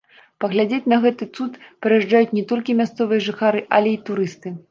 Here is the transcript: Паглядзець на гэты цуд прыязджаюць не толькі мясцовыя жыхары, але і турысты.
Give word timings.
Паглядзець 0.43 0.87
на 0.93 0.97
гэты 1.03 1.27
цуд 1.35 1.59
прыязджаюць 1.85 2.35
не 2.37 2.43
толькі 2.51 2.77
мясцовыя 2.81 3.23
жыхары, 3.29 3.61
але 3.81 3.89
і 3.97 4.01
турысты. 4.09 4.57